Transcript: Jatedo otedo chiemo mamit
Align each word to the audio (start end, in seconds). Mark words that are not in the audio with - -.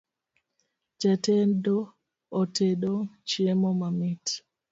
Jatedo 0.99 1.75
otedo 2.41 2.93
chiemo 3.29 3.69
mamit 3.79 4.23